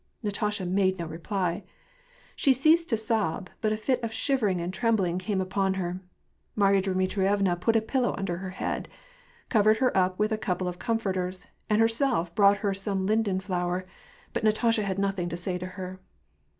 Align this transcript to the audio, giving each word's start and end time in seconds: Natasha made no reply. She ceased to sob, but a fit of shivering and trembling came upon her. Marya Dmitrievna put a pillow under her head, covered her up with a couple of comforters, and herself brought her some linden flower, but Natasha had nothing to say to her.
Natasha 0.23 0.65
made 0.65 0.97
no 0.97 1.05
reply. 1.05 1.61
She 2.35 2.53
ceased 2.53 2.89
to 2.89 2.97
sob, 2.97 3.51
but 3.61 3.71
a 3.71 3.77
fit 3.77 4.01
of 4.03 4.11
shivering 4.11 4.59
and 4.59 4.73
trembling 4.73 5.19
came 5.19 5.39
upon 5.39 5.75
her. 5.75 5.99
Marya 6.55 6.81
Dmitrievna 6.81 7.55
put 7.57 7.75
a 7.75 7.81
pillow 7.83 8.15
under 8.17 8.37
her 8.37 8.49
head, 8.49 8.89
covered 9.49 9.77
her 9.77 9.95
up 9.95 10.17
with 10.17 10.31
a 10.31 10.39
couple 10.39 10.67
of 10.67 10.79
comforters, 10.79 11.45
and 11.69 11.79
herself 11.79 12.33
brought 12.33 12.57
her 12.65 12.73
some 12.73 13.03
linden 13.03 13.39
flower, 13.39 13.85
but 14.33 14.43
Natasha 14.43 14.81
had 14.81 14.97
nothing 14.97 15.29
to 15.29 15.37
say 15.37 15.59
to 15.59 15.67
her. 15.67 15.99